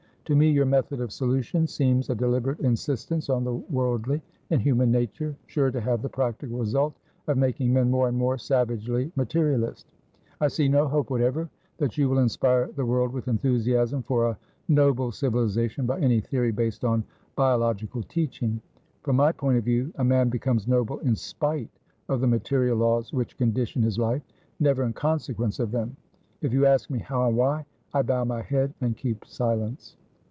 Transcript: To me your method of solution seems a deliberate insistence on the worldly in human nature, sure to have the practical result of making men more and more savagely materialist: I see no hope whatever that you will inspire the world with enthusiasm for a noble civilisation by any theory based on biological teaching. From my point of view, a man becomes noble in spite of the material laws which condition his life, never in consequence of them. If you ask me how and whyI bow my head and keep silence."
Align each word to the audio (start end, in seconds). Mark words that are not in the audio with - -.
To 0.25 0.35
me 0.35 0.49
your 0.49 0.65
method 0.65 1.01
of 1.01 1.11
solution 1.11 1.67
seems 1.67 2.09
a 2.09 2.15
deliberate 2.15 2.61
insistence 2.61 3.29
on 3.29 3.43
the 3.43 3.55
worldly 3.55 4.21
in 4.49 4.61
human 4.61 4.89
nature, 4.89 5.35
sure 5.47 5.71
to 5.71 5.81
have 5.81 6.01
the 6.01 6.07
practical 6.07 6.59
result 6.59 6.93
of 7.27 7.37
making 7.37 7.73
men 7.73 7.91
more 7.91 8.07
and 8.07 8.17
more 8.17 8.37
savagely 8.37 9.11
materialist: 9.17 9.87
I 10.39 10.47
see 10.47 10.69
no 10.69 10.87
hope 10.87 11.09
whatever 11.09 11.49
that 11.79 11.97
you 11.97 12.07
will 12.07 12.19
inspire 12.19 12.69
the 12.77 12.85
world 12.85 13.11
with 13.11 13.27
enthusiasm 13.27 14.03
for 14.03 14.29
a 14.29 14.37
noble 14.69 15.11
civilisation 15.11 15.85
by 15.85 15.99
any 15.99 16.21
theory 16.21 16.51
based 16.53 16.85
on 16.85 17.03
biological 17.35 18.01
teaching. 18.03 18.61
From 19.03 19.17
my 19.17 19.33
point 19.33 19.57
of 19.57 19.65
view, 19.65 19.91
a 19.95 20.03
man 20.05 20.29
becomes 20.29 20.65
noble 20.65 20.99
in 20.99 21.13
spite 21.15 21.69
of 22.07 22.21
the 22.21 22.27
material 22.27 22.77
laws 22.77 23.11
which 23.11 23.35
condition 23.37 23.81
his 23.83 23.99
life, 23.99 24.21
never 24.61 24.83
in 24.83 24.93
consequence 24.93 25.59
of 25.59 25.71
them. 25.71 25.97
If 26.41 26.53
you 26.53 26.65
ask 26.67 26.89
me 26.89 26.99
how 26.99 27.27
and 27.27 27.35
whyI 27.37 27.65
bow 28.05 28.23
my 28.23 28.41
head 28.43 28.73
and 28.79 28.95
keep 28.95 29.25
silence." 29.25 29.97